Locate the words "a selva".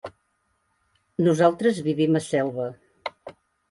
2.23-2.71